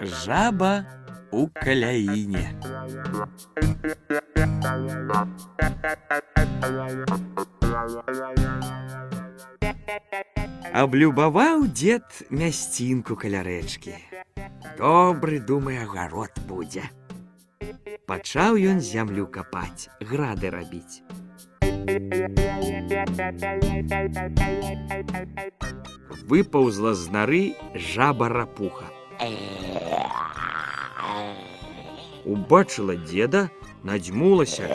[0.00, 0.84] Жаба
[1.32, 2.54] у каляіне.
[10.72, 13.98] Аблюбаваў дзед мясцінку каля рэчкі.
[14.78, 16.86] Добры, думае, агарод будзе.
[18.08, 21.04] Пачаў ён зямлю капаць, грады рабіць.
[26.30, 27.40] Выпаўзла з нары
[27.88, 28.88] жаба рапуха.
[32.24, 33.50] Убачыла деда,
[33.84, 34.68] надзьмулася.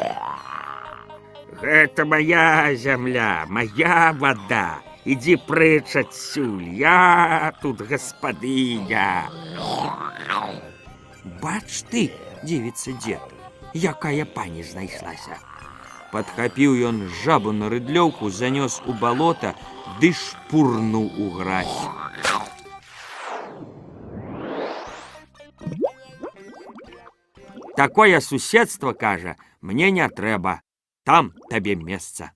[1.64, 4.66] Гэта моя зямля, моя вода.
[5.09, 9.26] Ідзі прэч адсюль, я тут гаспадыня.
[11.42, 12.12] Бач ты,
[12.44, 13.24] дзівіцца дзед,
[13.74, 15.40] якая пані знайшлася.
[16.14, 19.56] Падхапіў ён жабу на рыдлёўку, занёс у балота,
[20.00, 21.80] ды шпурнуў у гразь.
[27.76, 30.62] Такое суседство, кажа, мне не трэба.
[31.04, 32.32] Там табе месца.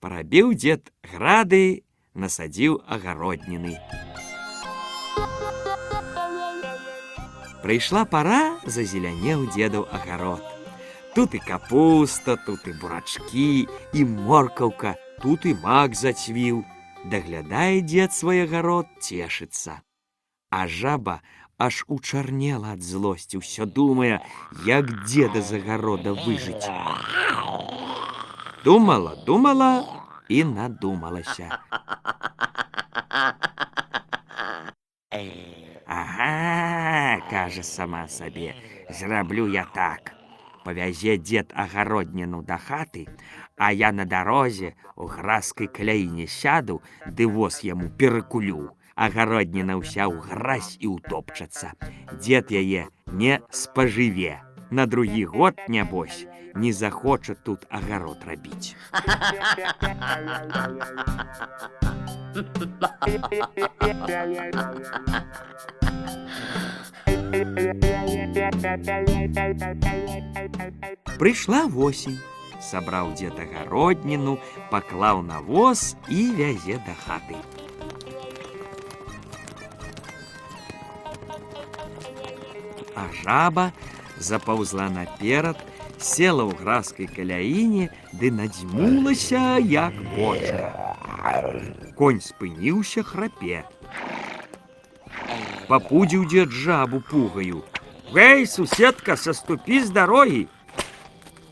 [0.00, 3.78] Парабіў дзед грады, насадзіў агародніны.
[7.64, 10.44] Прыйшла пара, зазелянеў дзедаў агарод.
[11.16, 13.64] Тут і капуста, тут і бурачкі,
[13.96, 16.60] і моркаўка, тут і мак зацвіў.
[17.08, 19.80] Даглядае дзед свой агарод, цешыцца.
[20.52, 21.22] А жаба
[21.56, 24.20] аж учарнела ад злосці, ўсё думае,
[24.68, 26.68] як дзеда з агарода выжыць.
[28.60, 29.88] Думала, думала
[30.28, 31.48] і надумалася.
[37.34, 38.54] Кажа сама сабе,
[38.88, 40.12] зраблю я так.
[40.64, 43.08] Павязе дзед агародніну да хаты,
[43.58, 48.70] а я на дарозе у гразкай кляіне сяду, ды воз яму перакулю.
[48.94, 51.74] Агародніна ўся ў гразь і ўтопчацца.
[52.22, 54.38] Дзед яе не спажыве.
[54.70, 58.78] На другі год, нябось, не захоча тут агарод рабіць.
[71.18, 72.18] Прыйшла восень,
[72.60, 74.38] сабраў дзед агародніну,
[74.70, 77.38] паклаў на воз і вязе да хаты.
[82.94, 83.72] А жаба
[84.18, 85.58] запаўзла наперад,
[85.98, 90.68] села ў гразкай каляіне ды надзьмулася як боча.
[91.96, 93.64] Конь спыніўся храпе.
[95.68, 97.64] Папудзіў дзед жабу пугаю.
[98.14, 100.46] Гэй, суседка, саступі з дарогі.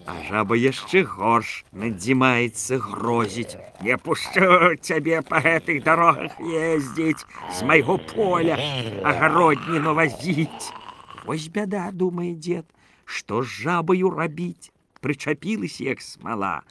[0.07, 3.59] А жаба яшчэ горш надзімаецца грозіць.
[3.83, 8.55] Не пушчу цябе па гэтых дарогах ездзіць з майго поля,
[9.03, 10.71] агародніну вазіць.
[11.27, 12.67] Вось бяда, думае дзед,
[13.05, 14.71] што з жабаю рабіць,
[15.03, 16.63] прычапілася як смала.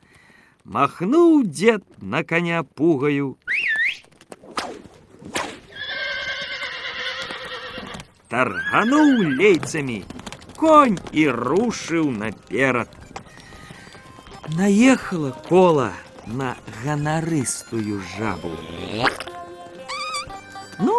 [0.64, 3.36] Махнуў дзед на коня пугаю.
[8.32, 9.10] Таргануў
[9.40, 9.98] лейцамі,
[10.56, 12.88] конь і рушыў наперад.
[14.56, 15.92] Наехала кола
[16.26, 18.52] на ганарыстую жабу.
[20.80, 20.96] Ну,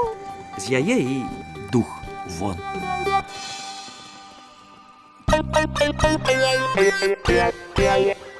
[0.59, 1.25] з яе і
[1.73, 1.89] дух
[2.39, 2.61] вон.
[7.25, 8.32] Thank you.